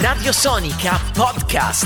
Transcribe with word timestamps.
Radio 0.00 0.32
Sonica 0.32 0.98
Podcast. 1.14 1.84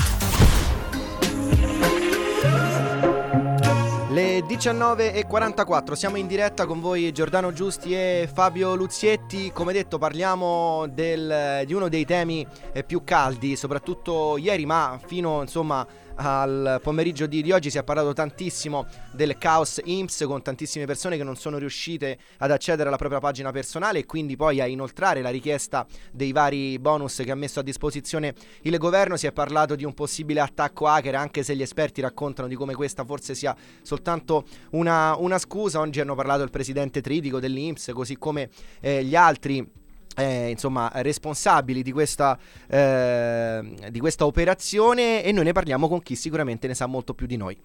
Le 4.09 4.39
19.44, 4.39 5.91
siamo 5.93 6.15
in 6.17 6.25
diretta 6.25 6.65
con 6.65 6.79
voi 6.79 7.11
Giordano 7.11 7.51
Giusti 7.51 7.93
e 7.93 8.29
Fabio 8.31 8.75
Luzietti. 8.75 9.51
Come 9.51 9.73
detto 9.73 9.97
parliamo 9.97 10.87
del, 10.87 11.63
di 11.65 11.73
uno 11.73 11.89
dei 11.89 12.05
temi 12.05 12.47
eh, 12.71 12.83
più 12.83 13.03
caldi, 13.03 13.55
soprattutto 13.55 14.37
ieri, 14.37 14.65
ma 14.65 14.99
fino 15.05 15.41
insomma 15.41 15.85
al 16.17 16.79
pomeriggio 16.81 17.27
di, 17.27 17.51
oggi 17.51 17.69
si 17.69 17.77
è 17.77 17.83
parlato 17.83 18.13
tantissimo 18.13 18.85
del 19.11 19.37
caos 19.37 19.79
IMSS 19.83 20.25
con 20.25 20.41
tantissime 20.41 20.85
persone 20.85 21.17
che 21.17 21.23
non 21.23 21.35
sono 21.35 21.57
riuscite 21.57 22.17
ad 22.37 22.51
accedere 22.51 22.87
alla 22.87 22.97
propria 22.97 23.19
pagina 23.19 23.51
personale 23.51 23.99
e 23.99 24.05
quindi 24.05 24.35
poi 24.35 24.61
a 24.61 24.67
inoltrare 24.67 25.21
la 25.21 25.29
richiesta 25.29 25.85
dei 26.11 26.31
vari 26.31 26.79
bonus 26.79 27.21
che 27.23 27.31
ha 27.31 27.35
messo 27.35 27.59
a 27.59 27.63
disposizione 27.63 28.33
il 28.61 28.77
governo. 28.77 29.17
Si 29.17 29.27
è 29.27 29.31
parlato 29.31 29.75
di 29.75 29.83
un 29.83 29.93
possibile 29.93 30.39
attacco 30.39 30.87
hacker 30.87 31.15
anche 31.15 31.43
se 31.43 31.55
gli 31.55 31.61
esperti 31.61 32.01
raccontano 32.01 32.47
di 32.47 32.55
come 32.55 32.73
questa 32.73 33.03
forse 33.03 33.35
sia 33.35 33.55
soltanto 33.81 34.45
una, 34.71 35.15
una 35.17 35.37
scusa. 35.37 35.79
Oggi 35.79 35.99
hanno 35.99 36.15
parlato 36.15 36.43
il 36.43 36.49
presidente 36.49 37.01
Tritico 37.01 37.39
dell'IMSS 37.39 37.91
così 37.93 38.17
come 38.17 38.49
eh, 38.79 39.03
gli 39.03 39.15
altri 39.15 39.85
eh, 40.17 40.49
insomma, 40.49 40.89
responsabili 40.95 41.83
di 41.83 41.91
questa, 41.91 42.37
eh, 42.67 43.61
di 43.89 43.99
questa 43.99 44.25
operazione 44.25 45.23
e 45.23 45.31
noi 45.31 45.43
ne 45.43 45.51
parliamo 45.51 45.87
con 45.87 46.01
chi 46.01 46.15
sicuramente 46.15 46.67
ne 46.67 46.73
sa 46.73 46.87
molto 46.87 47.13
più 47.13 47.27
di 47.27 47.37
noi. 47.37 47.57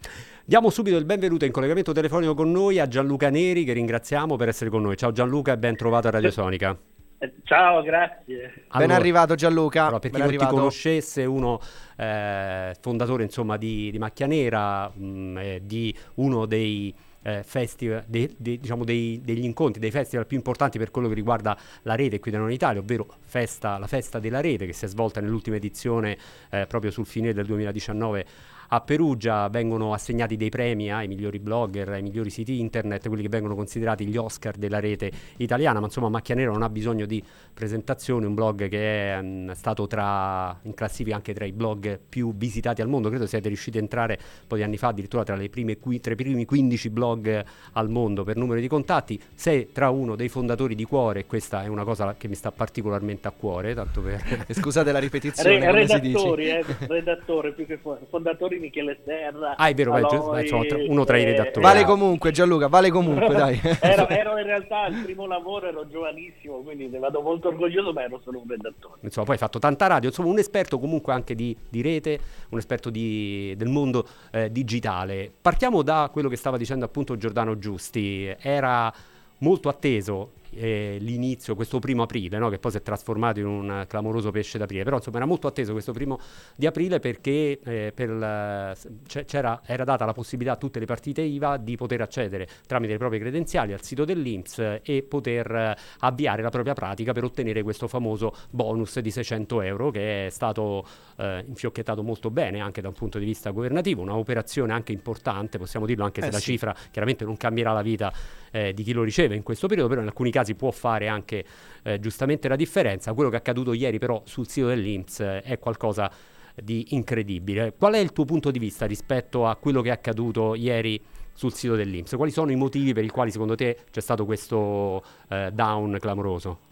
Diamo 0.44 0.68
subito 0.68 0.96
il 0.98 1.06
benvenuto 1.06 1.46
in 1.46 1.52
collegamento 1.52 1.92
telefonico 1.92 2.34
con 2.34 2.50
noi 2.50 2.78
a 2.78 2.86
Gianluca 2.86 3.30
Neri 3.30 3.64
che 3.64 3.72
ringraziamo 3.72 4.36
per 4.36 4.48
essere 4.48 4.68
con 4.68 4.82
noi. 4.82 4.96
Ciao 4.96 5.12
Gianluca 5.12 5.52
e 5.52 5.58
ben 5.58 5.76
trovato 5.76 6.08
a 6.08 6.10
Radio 6.10 6.30
Sonica. 6.30 6.76
Eh, 7.18 7.34
ciao, 7.44 7.82
grazie. 7.82 8.64
Allora, 8.68 8.88
ben 8.88 8.90
arrivato 8.90 9.34
Gianluca. 9.34 9.82
Allora, 9.84 10.00
per 10.00 10.10
chi 10.10 10.18
non 10.18 10.28
ti 10.28 10.46
conoscesse, 10.46 11.24
uno 11.24 11.60
eh, 11.96 12.74
fondatore 12.80 13.22
insomma, 13.22 13.56
di, 13.56 13.90
di 13.92 13.98
Macchia 13.98 14.26
Nera, 14.26 14.88
mh, 14.88 15.04
mm, 15.04 15.38
eh, 15.38 15.60
di 15.62 15.96
uno 16.16 16.46
dei 16.46 16.92
eh, 17.22 17.42
festival, 17.44 18.04
de, 18.06 18.34
de, 18.36 18.58
diciamo 18.58 18.84
dei, 18.84 19.20
degli 19.24 19.44
incontri, 19.44 19.80
dei 19.80 19.90
festival 19.90 20.26
più 20.26 20.36
importanti 20.36 20.78
per 20.78 20.90
quello 20.90 21.08
che 21.08 21.14
riguarda 21.14 21.56
la 21.82 21.94
rete 21.94 22.20
qui 22.20 22.30
da 22.30 22.38
noi 22.38 22.48
in 22.48 22.54
Italia, 22.54 22.80
ovvero 22.80 23.06
festa, 23.20 23.78
la 23.78 23.86
festa 23.86 24.18
della 24.18 24.40
rete 24.40 24.66
che 24.66 24.72
si 24.72 24.84
è 24.84 24.88
svolta 24.88 25.20
nell'ultima 25.20 25.56
edizione 25.56 26.18
eh, 26.50 26.66
proprio 26.66 26.90
sul 26.90 27.06
finire 27.06 27.32
del 27.32 27.46
2019 27.46 28.26
a 28.74 28.80
Perugia 28.80 29.48
vengono 29.48 29.92
assegnati 29.92 30.36
dei 30.38 30.48
premi 30.48 30.90
ai 30.90 31.06
migliori 31.06 31.38
blogger, 31.38 31.90
ai 31.90 32.00
migliori 32.00 32.30
siti 32.30 32.58
internet, 32.58 33.06
quelli 33.06 33.22
che 33.22 33.28
vengono 33.28 33.54
considerati 33.54 34.06
gli 34.06 34.16
Oscar 34.16 34.56
della 34.56 34.80
rete 34.80 35.12
italiana, 35.36 35.78
ma 35.78 35.86
insomma 35.86 36.08
Macchia 36.08 36.34
Nera 36.34 36.52
non 36.52 36.62
ha 36.62 36.70
bisogno 36.70 37.04
di 37.04 37.22
presentazioni, 37.52 38.24
un 38.24 38.32
blog 38.32 38.68
che 38.68 39.12
è 39.12 39.18
um, 39.18 39.52
stato 39.52 39.86
tra, 39.86 40.58
in 40.62 40.72
classifica 40.72 41.14
anche 41.14 41.34
tra 41.34 41.44
i 41.44 41.52
blog 41.52 42.00
più 42.08 42.34
visitati 42.34 42.80
al 42.80 42.88
mondo, 42.88 43.10
credo 43.10 43.26
siete 43.26 43.48
riusciti 43.48 43.76
a 43.76 43.80
entrare 43.82 44.18
un 44.18 44.46
po' 44.46 44.56
di 44.56 44.62
anni 44.62 44.78
fa 44.78 44.88
addirittura 44.88 45.22
tra, 45.22 45.36
prime, 45.50 45.78
tra 46.00 46.12
i 46.12 46.16
primi 46.16 46.46
15 46.46 46.88
blog 46.88 47.44
al 47.72 47.90
mondo 47.90 48.24
per 48.24 48.36
numero 48.36 48.58
di 48.58 48.68
contatti, 48.68 49.20
sei 49.34 49.70
tra 49.72 49.90
uno 49.90 50.16
dei 50.16 50.30
fondatori 50.30 50.74
di 50.74 50.84
Cuore 50.84 51.20
e 51.20 51.26
questa 51.26 51.62
è 51.62 51.66
una 51.66 51.84
cosa 51.84 52.14
che 52.16 52.26
mi 52.26 52.34
sta 52.34 52.50
particolarmente 52.50 53.28
a 53.28 53.32
cuore, 53.32 53.74
tanto 53.74 54.00
per... 54.00 54.46
Scusate 54.48 54.92
la 54.92 54.98
ripetizione, 54.98 55.58
Re, 55.58 55.72
redattori, 55.72 56.48
eh, 56.48 56.64
redattore 56.86 57.52
più 57.52 57.66
che 57.66 57.78
fondatori 58.08 58.60
Michele 58.62 59.00
Serra. 59.04 59.56
Ah, 59.56 59.68
è 59.68 59.74
vero, 59.74 59.90
vai, 59.90 60.02
insomma, 60.02 60.66
uno 60.88 61.04
tra 61.04 61.18
i 61.18 61.24
redattori. 61.24 61.64
Vale 61.64 61.84
comunque, 61.84 62.30
Gianluca, 62.30 62.68
vale 62.68 62.90
comunque, 62.90 63.34
dai. 63.34 63.60
ero, 63.82 64.08
ero, 64.08 64.38
in 64.38 64.46
realtà 64.46 64.86
il 64.86 65.02
primo 65.02 65.26
lavoro, 65.26 65.66
ero 65.66 65.88
giovanissimo, 65.88 66.58
quindi 66.58 66.88
ne 66.88 66.98
vado 66.98 67.20
molto 67.20 67.48
orgoglioso, 67.48 67.92
ma 67.92 68.04
ero 68.04 68.20
solo 68.22 68.38
un 68.38 68.48
redattore. 68.48 69.00
Insomma, 69.00 69.26
poi 69.26 69.34
hai 69.34 69.40
fatto 69.40 69.58
tanta 69.58 69.86
radio, 69.86 70.08
insomma, 70.08 70.28
un 70.28 70.38
esperto 70.38 70.78
comunque 70.78 71.12
anche 71.12 71.34
di, 71.34 71.56
di 71.68 71.82
rete, 71.82 72.18
un 72.50 72.58
esperto 72.58 72.90
di, 72.90 73.54
del 73.56 73.68
mondo 73.68 74.06
eh, 74.30 74.50
digitale. 74.50 75.30
Partiamo 75.40 75.82
da 75.82 76.08
quello 76.12 76.28
che 76.28 76.36
stava 76.36 76.56
dicendo 76.56 76.84
appunto 76.84 77.16
Giordano 77.16 77.58
Giusti. 77.58 78.34
Era 78.40 78.92
molto 79.38 79.68
atteso 79.68 80.40
eh, 80.54 80.96
l'inizio, 81.00 81.54
questo 81.54 81.78
primo 81.78 82.02
aprile, 82.02 82.38
no? 82.38 82.48
che 82.48 82.58
poi 82.58 82.70
si 82.70 82.76
è 82.78 82.82
trasformato 82.82 83.40
in 83.40 83.46
un 83.46 83.84
clamoroso 83.88 84.30
pesce 84.30 84.58
d'aprile, 84.58 84.84
però 84.84 84.96
insomma 84.96 85.16
era 85.16 85.26
molto 85.26 85.46
atteso 85.46 85.72
questo 85.72 85.92
primo 85.92 86.18
di 86.56 86.66
aprile 86.66 86.98
perché 86.98 87.58
eh, 87.62 87.92
per 87.94 88.10
la, 88.10 88.74
c'era, 89.06 89.60
era 89.64 89.84
data 89.84 90.04
la 90.04 90.12
possibilità 90.12 90.54
a 90.54 90.56
tutte 90.56 90.78
le 90.78 90.86
partite 90.86 91.22
IVA 91.22 91.56
di 91.56 91.76
poter 91.76 92.00
accedere 92.00 92.48
tramite 92.66 92.92
le 92.92 92.98
proprie 92.98 93.20
credenziali 93.20 93.72
al 93.72 93.82
sito 93.82 94.04
dell'Inps 94.04 94.80
e 94.82 95.04
poter 95.08 95.50
eh, 95.50 95.76
avviare 96.00 96.42
la 96.42 96.50
propria 96.50 96.74
pratica 96.74 97.12
per 97.12 97.24
ottenere 97.24 97.62
questo 97.62 97.88
famoso 97.88 98.34
bonus 98.50 98.98
di 98.98 99.10
600 99.10 99.62
euro 99.62 99.90
che 99.90 100.26
è 100.26 100.30
stato 100.30 100.86
eh, 101.16 101.44
infiocchettato 101.46 102.02
molto 102.02 102.30
bene 102.30 102.60
anche 102.60 102.80
da 102.80 102.88
un 102.88 102.94
punto 102.94 103.18
di 103.18 103.24
vista 103.24 103.50
governativo, 103.50 104.02
un'operazione 104.02 104.72
anche 104.72 104.92
importante, 104.92 105.58
possiamo 105.58 105.86
dirlo 105.86 106.04
anche 106.04 106.20
se 106.20 106.28
eh 106.28 106.32
la 106.32 106.38
sì. 106.38 106.52
cifra 106.52 106.74
chiaramente 106.90 107.24
non 107.24 107.36
cambierà 107.36 107.72
la 107.72 107.82
vita 107.82 108.12
eh, 108.50 108.72
di 108.74 108.82
chi 108.82 108.92
lo 108.92 109.02
riceve 109.02 109.34
in 109.34 109.42
questo 109.42 109.66
periodo, 109.66 109.88
però 109.88 110.00
in 110.02 110.06
alcuni 110.06 110.30
casi 110.30 110.41
può 110.54 110.70
fare 110.70 111.08
anche 111.08 111.44
eh, 111.82 111.98
giustamente 112.00 112.48
la 112.48 112.56
differenza. 112.56 113.12
Quello 113.12 113.30
che 113.30 113.36
è 113.36 113.38
accaduto 113.38 113.72
ieri 113.72 113.98
però 113.98 114.22
sul 114.24 114.48
sito 114.48 114.68
dell'Inps 114.68 115.20
eh, 115.20 115.42
è 115.42 115.58
qualcosa 115.58 116.10
di 116.54 116.86
incredibile. 116.90 117.74
Qual 117.76 117.94
è 117.94 117.98
il 117.98 118.12
tuo 118.12 118.24
punto 118.24 118.50
di 118.50 118.58
vista 118.58 118.86
rispetto 118.86 119.46
a 119.46 119.56
quello 119.56 119.80
che 119.80 119.88
è 119.88 119.92
accaduto 119.92 120.54
ieri 120.54 121.00
sul 121.32 121.52
sito 121.52 121.76
dell'Inps? 121.76 122.14
Quali 122.16 122.30
sono 122.30 122.50
i 122.50 122.56
motivi 122.56 122.92
per 122.92 123.04
i 123.04 123.08
quali 123.08 123.30
secondo 123.30 123.54
te 123.54 123.78
c'è 123.90 124.00
stato 124.00 124.24
questo 124.24 125.02
eh, 125.28 125.50
down 125.52 125.96
clamoroso? 125.98 126.70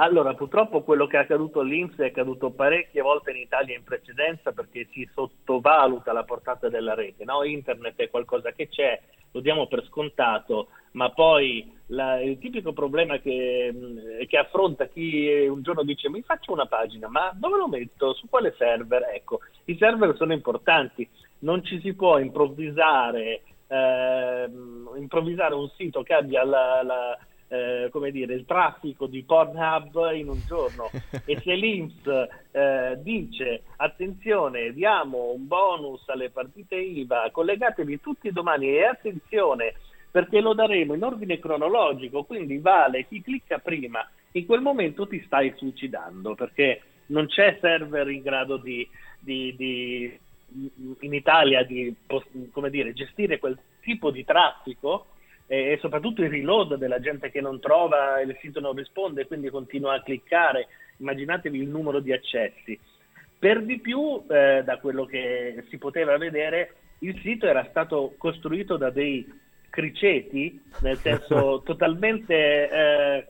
Allora, 0.00 0.34
purtroppo 0.34 0.82
quello 0.82 1.08
che 1.08 1.16
è 1.16 1.20
accaduto 1.20 1.58
all'Inps 1.58 1.98
è 1.98 2.06
accaduto 2.06 2.52
parecchie 2.52 3.02
volte 3.02 3.32
in 3.32 3.38
Italia 3.38 3.76
in 3.76 3.82
precedenza 3.82 4.52
perché 4.52 4.86
si 4.92 5.08
sottovaluta 5.12 6.12
la 6.12 6.22
portata 6.22 6.68
della 6.68 6.94
rete. 6.94 7.24
No? 7.24 7.42
Internet 7.42 7.96
è 7.96 8.08
qualcosa 8.08 8.52
che 8.52 8.68
c'è, 8.68 9.00
lo 9.32 9.40
diamo 9.40 9.66
per 9.66 9.84
scontato, 9.86 10.68
ma 10.92 11.10
poi 11.10 11.76
la, 11.86 12.20
il 12.20 12.38
tipico 12.38 12.72
problema 12.72 13.18
che, 13.18 13.74
che, 14.28 14.36
affronta 14.36 14.86
chi 14.86 15.26
un 15.48 15.62
giorno 15.62 15.82
dice 15.82 16.08
mi 16.08 16.22
faccio 16.22 16.52
una 16.52 16.66
pagina, 16.66 17.08
ma 17.08 17.32
dove 17.34 17.56
lo 17.56 17.66
metto? 17.66 18.14
Su 18.14 18.28
quale 18.28 18.54
server? 18.56 19.02
Ecco, 19.12 19.40
i 19.64 19.76
server 19.76 20.14
sono 20.16 20.32
importanti, 20.32 21.08
non 21.40 21.64
ci 21.64 21.80
si 21.80 21.92
può 21.94 22.18
improvvisare, 22.18 23.42
eh, 23.66 24.48
improvvisare 24.96 25.54
un 25.54 25.68
sito 25.70 26.04
che 26.04 26.14
abbia 26.14 26.44
la, 26.44 26.82
la 26.84 27.18
eh, 27.48 27.88
come 27.90 28.10
dire, 28.10 28.34
il 28.34 28.44
traffico 28.44 29.06
di 29.06 29.22
Pornhub 29.22 30.10
in 30.14 30.28
un 30.28 30.40
giorno. 30.46 30.90
E 31.28 31.40
se 31.40 31.54
l'Inps 31.54 32.06
eh, 32.52 32.98
dice 33.02 33.62
attenzione 33.76 34.72
diamo 34.72 35.32
un 35.32 35.46
bonus 35.46 36.08
alle 36.08 36.30
partite 36.30 36.76
IVA 36.76 37.28
collegatevi 37.30 38.00
tutti 38.00 38.32
domani 38.32 38.68
e 38.68 38.84
attenzione 38.84 39.74
perché 40.10 40.40
lo 40.40 40.54
daremo 40.54 40.94
in 40.94 41.02
ordine 41.02 41.38
cronologico 41.38 42.24
quindi 42.24 42.58
vale 42.58 43.06
chi 43.06 43.20
clicca 43.20 43.58
prima. 43.58 44.08
In 44.32 44.46
quel 44.46 44.60
momento 44.60 45.06
ti 45.06 45.22
stai 45.26 45.52
suicidando 45.56 46.34
perché 46.34 46.80
non 47.06 47.26
c'è 47.26 47.58
server 47.60 48.08
in 48.08 48.22
grado 48.22 48.56
di, 48.56 48.88
di, 49.18 49.54
di 49.56 50.18
in 51.00 51.12
Italia 51.12 51.62
di 51.62 51.94
come 52.52 52.70
dire, 52.70 52.94
gestire 52.94 53.38
quel 53.38 53.58
tipo 53.82 54.10
di 54.10 54.24
traffico 54.24 55.08
e 55.48 55.78
soprattutto 55.80 56.22
il 56.22 56.30
reload 56.30 56.76
della 56.76 57.00
gente 57.00 57.30
che 57.30 57.40
non 57.40 57.58
trova 57.58 58.20
il 58.20 58.36
sito 58.40 58.60
non 58.60 58.74
risponde 58.74 59.22
e 59.22 59.26
quindi 59.26 59.48
continua 59.48 59.94
a 59.94 60.02
cliccare, 60.02 60.68
immaginatevi 60.98 61.58
il 61.58 61.68
numero 61.68 62.00
di 62.00 62.12
accessi. 62.12 62.78
Per 63.38 63.64
di 63.64 63.78
più, 63.80 64.22
eh, 64.28 64.62
da 64.62 64.78
quello 64.78 65.06
che 65.06 65.64
si 65.70 65.78
poteva 65.78 66.18
vedere, 66.18 66.74
il 66.98 67.18
sito 67.22 67.46
era 67.46 67.66
stato 67.70 68.14
costruito 68.18 68.76
da 68.76 68.90
dei 68.90 69.26
criceti, 69.70 70.60
nel 70.82 70.98
senso 70.98 71.62
totalmente 71.64 72.34
eh, 72.70 73.26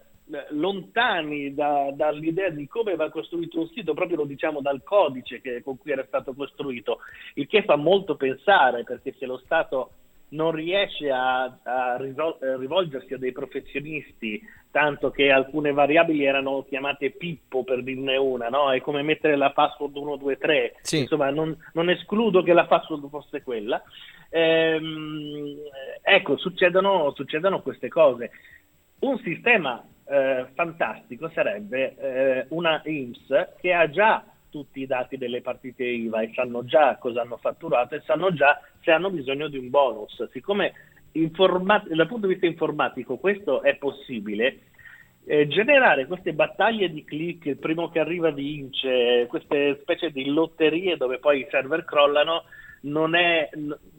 lontani 0.50 1.54
da, 1.54 1.90
dall'idea 1.94 2.50
di 2.50 2.66
come 2.66 2.96
va 2.96 3.10
costruito 3.10 3.60
un 3.60 3.68
sito, 3.68 3.94
proprio 3.94 4.16
lo 4.16 4.24
diciamo 4.24 4.60
dal 4.60 4.82
codice 4.82 5.40
che, 5.40 5.62
con 5.62 5.78
cui 5.78 5.92
era 5.92 6.04
stato 6.04 6.34
costruito, 6.34 6.98
il 7.34 7.46
che 7.46 7.62
fa 7.62 7.76
molto 7.76 8.16
pensare 8.16 8.82
perché 8.82 9.14
se 9.18 9.26
lo 9.26 9.38
Stato 9.38 9.90
non 10.30 10.50
riesce 10.50 11.10
a, 11.10 11.44
a 11.62 11.96
risol- 11.96 12.38
eh, 12.42 12.56
rivolgersi 12.56 13.14
a 13.14 13.18
dei 13.18 13.32
professionisti, 13.32 14.40
tanto 14.70 15.10
che 15.10 15.30
alcune 15.30 15.72
variabili 15.72 16.24
erano 16.24 16.64
chiamate 16.68 17.10
Pippo 17.10 17.64
per 17.64 17.82
dirne 17.82 18.16
una, 18.16 18.48
no? 18.48 18.70
È 18.70 18.80
come 18.80 19.02
mettere 19.02 19.36
la 19.36 19.50
password 19.50 19.94
123, 19.94 20.76
sì. 20.82 21.00
insomma 21.00 21.30
non, 21.30 21.56
non, 21.72 21.88
escludo 21.88 22.42
che 22.42 22.52
la 22.52 22.66
password 22.66 23.08
fosse 23.08 23.42
quella. 23.42 23.82
Ehm, 24.30 25.56
ecco, 26.02 26.36
succedono, 26.36 27.12
succedono, 27.14 27.62
queste 27.62 27.88
cose. 27.88 28.30
Un 29.00 29.18
sistema 29.20 29.82
eh, 30.04 30.46
fantastico 30.54 31.30
sarebbe 31.30 31.94
eh, 31.96 32.46
una 32.50 32.82
IMSS 32.84 33.54
che 33.60 33.72
ha 33.72 33.88
già 33.88 34.24
tutti 34.58 34.80
i 34.80 34.86
dati 34.86 35.16
delle 35.16 35.40
partite 35.40 35.84
IVA 35.84 36.22
e 36.22 36.32
sanno 36.34 36.64
già 36.64 36.96
cosa 36.96 37.20
hanno 37.20 37.36
fatturato 37.36 37.94
e 37.94 38.02
sanno 38.04 38.32
già 38.32 38.60
se 38.82 38.90
hanno 38.90 39.10
bisogno 39.10 39.46
di 39.46 39.56
un 39.56 39.70
bonus. 39.70 40.28
Siccome 40.32 40.72
informat- 41.12 41.86
dal 41.88 42.08
punto 42.08 42.26
di 42.26 42.32
vista 42.32 42.46
informatico 42.46 43.18
questo 43.18 43.62
è 43.62 43.76
possibile, 43.76 44.58
eh, 45.26 45.46
generare 45.46 46.06
queste 46.06 46.32
battaglie 46.32 46.90
di 46.90 47.04
click, 47.04 47.46
il 47.46 47.58
primo 47.58 47.88
che 47.88 48.00
arriva 48.00 48.30
vince, 48.30 49.26
queste 49.28 49.78
specie 49.82 50.10
di 50.10 50.24
lotterie 50.26 50.96
dove 50.96 51.18
poi 51.18 51.40
i 51.40 51.46
server 51.50 51.84
crollano, 51.84 52.44
non 52.80 53.14
è, 53.14 53.48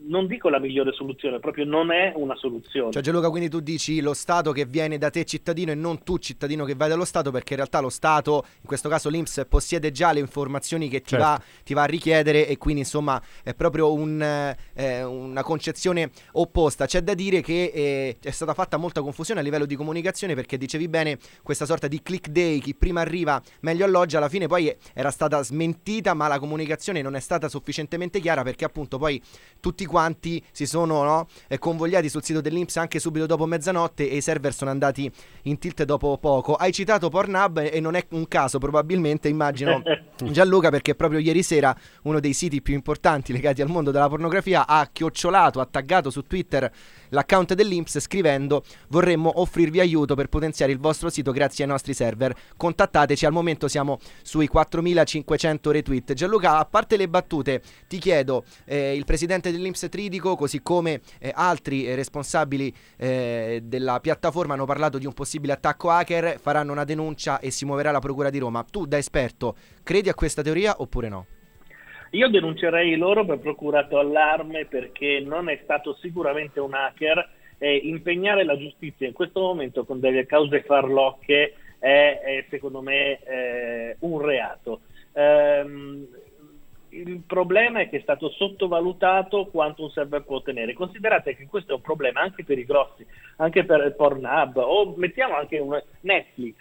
non 0.06 0.26
dico 0.26 0.48
la 0.48 0.58
migliore 0.58 0.92
soluzione, 0.92 1.38
proprio 1.40 1.64
non 1.64 1.92
è 1.92 2.12
una 2.16 2.36
soluzione. 2.36 2.92
Cioè 2.92 3.02
Gianluca, 3.02 3.28
quindi 3.30 3.48
tu 3.48 3.60
dici 3.60 4.00
lo 4.00 4.14
Stato 4.14 4.52
che 4.52 4.64
viene 4.64 4.98
da 4.98 5.10
te 5.10 5.24
cittadino 5.24 5.72
e 5.72 5.74
non 5.74 6.02
tu 6.02 6.18
cittadino 6.18 6.64
che 6.64 6.74
vai 6.74 6.88
dallo 6.88 7.04
Stato, 7.04 7.30
perché 7.30 7.52
in 7.52 7.58
realtà 7.58 7.80
lo 7.80 7.90
Stato, 7.90 8.44
in 8.60 8.66
questo 8.66 8.88
caso 8.88 9.08
l'Inps, 9.08 9.44
possiede 9.48 9.90
già 9.90 10.12
le 10.12 10.20
informazioni 10.20 10.88
che 10.88 11.00
ti, 11.00 11.10
certo. 11.10 11.24
va, 11.24 11.42
ti 11.64 11.74
va, 11.74 11.82
a 11.82 11.86
richiedere 11.86 12.46
e 12.46 12.56
quindi 12.56 12.82
insomma 12.82 13.20
è 13.42 13.54
proprio 13.54 13.92
un, 13.92 14.22
eh, 14.74 15.02
una 15.02 15.42
concezione 15.42 16.10
opposta. 16.32 16.86
C'è 16.86 17.02
da 17.02 17.14
dire 17.14 17.40
che 17.40 17.70
eh, 17.74 18.16
è 18.22 18.30
stata 18.30 18.54
fatta 18.54 18.76
molta 18.76 19.02
confusione 19.02 19.40
a 19.40 19.42
livello 19.42 19.66
di 19.66 19.74
comunicazione 19.74 20.34
perché 20.34 20.56
dicevi 20.56 20.88
bene 20.88 21.18
questa 21.42 21.66
sorta 21.66 21.88
di 21.88 22.00
click 22.02 22.28
day, 22.28 22.60
chi 22.60 22.74
prima 22.74 23.00
arriva 23.00 23.40
meglio 23.60 23.84
alloggia, 23.84 24.18
alla 24.18 24.28
fine 24.28 24.46
poi 24.46 24.74
era 24.94 25.10
stata 25.10 25.42
smentita 25.42 26.14
ma 26.14 26.28
la 26.28 26.38
comunicazione 26.38 27.02
non 27.02 27.16
è 27.16 27.20
stata 27.20 27.48
sufficientemente 27.48 28.20
chiara 28.20 28.42
perché 28.42 28.64
appunto 28.64 28.98
poi 28.98 29.20
tutti 29.60 29.84
quanti 29.90 30.40
si 30.52 30.66
sono 30.66 31.02
no, 31.02 31.26
convogliati 31.58 32.08
sul 32.08 32.22
sito 32.22 32.40
dell'Inps 32.40 32.76
anche 32.76 33.00
subito 33.00 33.26
dopo 33.26 33.44
mezzanotte 33.44 34.08
e 34.08 34.16
i 34.18 34.20
server 34.20 34.54
sono 34.54 34.70
andati 34.70 35.10
in 35.42 35.58
tilt 35.58 35.82
dopo 35.82 36.16
poco. 36.18 36.54
Hai 36.54 36.72
citato 36.72 37.08
Pornhub 37.08 37.68
e 37.72 37.80
non 37.80 37.96
è 37.96 38.06
un 38.10 38.28
caso 38.28 38.58
probabilmente, 38.58 39.28
immagino 39.28 39.82
Gianluca, 40.30 40.70
perché 40.70 40.94
proprio 40.94 41.18
ieri 41.18 41.42
sera 41.42 41.76
uno 42.02 42.20
dei 42.20 42.32
siti 42.32 42.62
più 42.62 42.74
importanti 42.74 43.32
legati 43.32 43.62
al 43.62 43.68
mondo 43.68 43.90
della 43.90 44.08
pornografia 44.08 44.64
ha 44.68 44.88
chiocciolato, 44.92 45.60
ha 45.60 45.66
taggato 45.66 46.10
su 46.10 46.22
Twitter 46.22 46.70
l'account 47.10 47.54
dell'Inps 47.54 48.00
scrivendo 48.00 48.64
vorremmo 48.88 49.40
offrirvi 49.40 49.80
aiuto 49.80 50.14
per 50.14 50.28
potenziare 50.28 50.72
il 50.72 50.78
vostro 50.78 51.10
sito 51.10 51.32
grazie 51.32 51.64
ai 51.64 51.70
nostri 51.70 51.94
server. 51.94 52.34
Contattateci, 52.56 53.26
al 53.26 53.32
momento 53.32 53.68
siamo 53.68 53.98
sui 54.22 54.48
4500 54.48 55.70
retweet. 55.70 56.12
Gianluca, 56.12 56.58
a 56.58 56.64
parte 56.64 56.96
le 56.96 57.08
battute, 57.08 57.62
ti 57.86 57.98
chiedo, 57.98 58.44
eh, 58.64 58.96
il 58.96 59.04
presidente 59.04 59.50
dell'Inps 59.50 59.86
Tridico, 59.88 60.36
così 60.36 60.62
come 60.62 61.00
eh, 61.18 61.32
altri 61.34 61.86
eh, 61.86 61.94
responsabili 61.94 62.74
eh, 62.96 63.60
della 63.64 64.00
piattaforma 64.00 64.54
hanno 64.54 64.66
parlato 64.66 64.98
di 64.98 65.06
un 65.06 65.12
possibile 65.12 65.52
attacco 65.52 65.90
hacker, 65.90 66.38
faranno 66.40 66.72
una 66.72 66.84
denuncia 66.84 67.38
e 67.38 67.50
si 67.50 67.64
muoverà 67.64 67.90
la 67.90 68.00
Procura 68.00 68.30
di 68.30 68.38
Roma. 68.38 68.64
Tu 68.68 68.86
da 68.86 68.98
esperto 68.98 69.56
credi 69.82 70.08
a 70.08 70.14
questa 70.14 70.42
teoria 70.42 70.74
oppure 70.78 71.08
no? 71.08 71.26
Io 72.10 72.28
denuncerei 72.28 72.96
loro 72.96 73.24
per 73.24 73.38
procurato 73.38 73.98
allarme 73.98 74.66
perché 74.66 75.22
non 75.24 75.48
è 75.48 75.60
stato 75.62 75.94
sicuramente 76.00 76.58
un 76.58 76.74
hacker 76.74 77.28
e 77.58 77.76
impegnare 77.76 78.44
la 78.44 78.56
giustizia 78.56 79.06
in 79.06 79.12
questo 79.12 79.40
momento 79.40 79.84
con 79.84 80.00
delle 80.00 80.26
cause 80.26 80.62
farlocche 80.62 81.54
è, 81.78 82.20
è 82.22 82.44
secondo 82.48 82.80
me 82.80 83.22
eh, 83.22 83.96
un 84.00 84.20
reato. 84.20 84.80
Um, 85.12 86.06
il 86.90 87.22
problema 87.26 87.80
è 87.80 87.88
che 87.88 87.98
è 87.98 88.00
stato 88.00 88.30
sottovalutato 88.30 89.46
quanto 89.46 89.84
un 89.84 89.90
server 89.90 90.22
può 90.22 90.36
ottenere. 90.36 90.72
Considerate 90.72 91.36
che 91.36 91.46
questo 91.46 91.72
è 91.72 91.74
un 91.76 91.80
problema 91.80 92.20
anche 92.20 92.44
per 92.44 92.58
i 92.58 92.64
grossi, 92.64 93.06
anche 93.36 93.64
per 93.64 93.94
Pornhub 93.94 94.56
o 94.56 94.94
mettiamo 94.96 95.36
anche 95.36 95.58
un 95.58 95.80
Netflix 96.00 96.56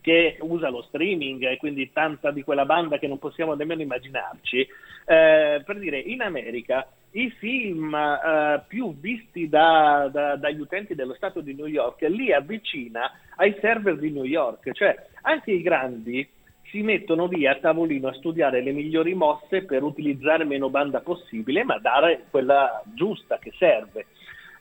che 0.00 0.36
usa 0.40 0.68
lo 0.68 0.82
streaming 0.82 1.44
e 1.44 1.56
quindi 1.56 1.92
tanta 1.92 2.30
di 2.30 2.42
quella 2.42 2.64
banda 2.64 2.98
che 2.98 3.06
non 3.06 3.18
possiamo 3.18 3.54
nemmeno 3.54 3.82
immaginarci. 3.82 4.60
Eh, 5.06 5.62
per 5.64 5.78
dire, 5.78 5.98
in 5.98 6.22
America 6.22 6.86
i 7.12 7.30
film 7.30 7.94
eh, 7.94 8.62
più 8.66 8.94
visti 8.98 9.48
da, 9.48 10.08
da, 10.10 10.36
dagli 10.36 10.60
utenti 10.60 10.94
dello 10.94 11.14
Stato 11.14 11.40
di 11.40 11.54
New 11.54 11.66
York 11.66 12.02
li 12.08 12.32
avvicina 12.32 13.10
ai 13.36 13.56
server 13.60 13.98
di 13.98 14.10
New 14.10 14.24
York, 14.24 14.72
cioè 14.72 14.96
anche 15.22 15.52
i 15.52 15.62
grandi 15.62 16.26
si 16.74 16.82
mettono 16.82 17.26
lì 17.26 17.46
a 17.46 17.54
tavolino 17.54 18.08
a 18.08 18.14
studiare 18.14 18.60
le 18.60 18.72
migliori 18.72 19.14
mosse 19.14 19.62
per 19.62 19.84
utilizzare 19.84 20.42
meno 20.42 20.70
banda 20.70 21.02
possibile, 21.02 21.62
ma 21.62 21.78
dare 21.78 22.24
quella 22.30 22.82
giusta 22.96 23.38
che 23.38 23.52
serve. 23.56 24.06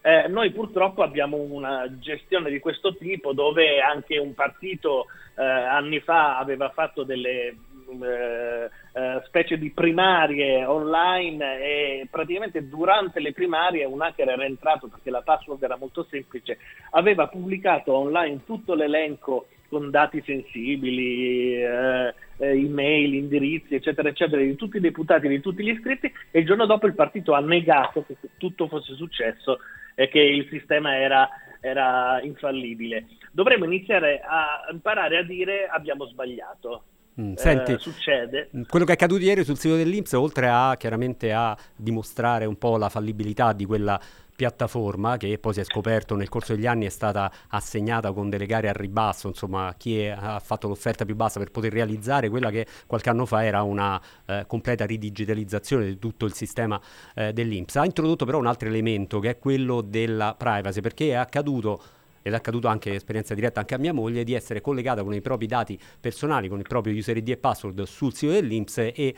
Eh, 0.01 0.27
noi 0.27 0.51
purtroppo 0.51 1.01
abbiamo 1.01 1.37
una 1.37 1.87
gestione 1.97 2.51
di 2.51 2.59
questo 2.59 2.95
tipo 2.97 3.33
dove 3.33 3.79
anche 3.79 4.19
un 4.19 4.35
partito 4.35 5.05
eh, 5.35 5.41
anni 5.41 6.01
fa 6.01 6.37
aveva 6.37 6.69
fatto 6.69 7.03
delle 7.03 7.47
eh, 7.47 8.69
eh 8.95 9.21
specie 9.25 9.57
di 9.57 9.71
primarie 9.71 10.65
online 10.65 11.61
e 11.61 12.07
praticamente 12.11 12.67
durante 12.67 13.19
le 13.21 13.33
primarie 13.33 13.85
un 13.85 14.01
hacker 14.01 14.29
era 14.29 14.45
entrato 14.45 14.87
perché 14.87 15.09
la 15.09 15.21
password 15.21 15.63
era 15.63 15.77
molto 15.77 16.05
semplice, 16.09 16.59
aveva 16.91 17.27
pubblicato 17.27 17.93
online 17.93 18.41
tutto 18.45 18.75
l'elenco 18.75 19.47
con 19.73 19.89
dati 19.89 20.21
sensibili, 20.23 21.55
eh, 21.55 22.13
eh, 22.37 22.47
email, 22.47 23.15
indirizzi, 23.15 23.73
eccetera, 23.73 24.09
eccetera, 24.09 24.41
di 24.41 24.55
tutti 24.55 24.77
i 24.77 24.79
deputati, 24.79 25.27
di 25.27 25.41
tutti 25.41 25.63
gli 25.63 25.71
iscritti, 25.71 26.11
e 26.29 26.39
il 26.39 26.45
giorno 26.45 26.67
dopo 26.67 26.85
il 26.85 26.93
partito 26.93 27.33
ha 27.33 27.39
negato 27.39 28.05
che 28.05 28.15
tutto 28.37 28.67
fosse 28.67 28.93
successo 28.93 29.59
e 29.95 30.09
che 30.09 30.19
il 30.19 30.47
sistema 30.49 30.95
era, 30.95 31.27
era 31.59 32.21
infallibile. 32.21 33.07
Dovremmo 33.31 33.65
iniziare 33.65 34.21
a 34.23 34.67
imparare 34.71 35.17
a 35.17 35.23
dire 35.23 35.67
abbiamo 35.67 36.05
sbagliato. 36.05 36.83
Mm, 37.21 37.33
senti, 37.35 37.73
eh, 37.73 37.77
succede. 37.77 38.49
Quello 38.67 38.85
che 38.85 38.91
è 38.91 38.95
accaduto 38.95 39.21
ieri 39.23 39.43
sul 39.43 39.57
sito 39.57 39.75
dell'Inps, 39.75 40.13
oltre 40.13 40.47
a 40.49 40.75
chiaramente 40.77 41.31
a 41.31 41.55
dimostrare 41.75 42.45
un 42.45 42.57
po' 42.57 42.77
la 42.77 42.89
fallibilità 42.89 43.53
di 43.53 43.65
quella 43.65 43.99
piattaforma 44.35 45.17
che 45.17 45.37
poi 45.37 45.53
si 45.53 45.59
è 45.59 45.63
scoperto 45.63 46.15
nel 46.15 46.27
corso 46.27 46.55
degli 46.55 46.65
anni 46.65 46.85
è 46.85 46.89
stata 46.89 47.31
assegnata 47.49 48.11
con 48.11 48.29
delle 48.29 48.45
gare 48.45 48.67
a 48.67 48.73
ribasso, 48.73 49.27
insomma 49.27 49.75
chi 49.77 49.99
è, 49.99 50.07
ha 50.09 50.39
fatto 50.39 50.67
l'offerta 50.67 51.05
più 51.05 51.15
bassa 51.15 51.39
per 51.39 51.51
poter 51.51 51.71
realizzare 51.71 52.29
quella 52.29 52.49
che 52.49 52.65
qualche 52.87 53.09
anno 53.09 53.25
fa 53.25 53.45
era 53.45 53.61
una 53.61 54.01
eh, 54.25 54.45
completa 54.47 54.85
ridigitalizzazione 54.85 55.85
di 55.85 55.99
tutto 55.99 56.25
il 56.25 56.33
sistema 56.33 56.81
eh, 57.13 57.31
dell'Inps. 57.31 57.75
Ha 57.75 57.85
introdotto 57.85 58.25
però 58.25 58.39
un 58.39 58.47
altro 58.47 58.67
elemento 58.67 59.19
che 59.19 59.29
è 59.29 59.37
quello 59.37 59.81
della 59.81 60.35
privacy 60.35 60.81
perché 60.81 61.09
è 61.09 61.13
accaduto 61.13 61.81
ed 62.23 62.33
è 62.33 62.35
accaduto 62.35 62.67
anche 62.67 62.95
esperienza 62.95 63.35
diretta 63.35 63.59
anche 63.59 63.75
a 63.75 63.77
mia 63.77 63.93
moglie 63.93 64.23
di 64.23 64.33
essere 64.33 64.61
collegata 64.61 65.03
con 65.03 65.13
i 65.13 65.21
propri 65.21 65.45
dati 65.45 65.77
personali, 65.99 66.47
con 66.47 66.57
il 66.57 66.67
proprio 66.67 66.95
user 66.95 67.17
ID 67.17 67.29
e 67.29 67.37
password 67.37 67.83
sul 67.83 68.15
sito 68.15 68.31
dell'Inps 68.31 68.77
e 68.77 69.15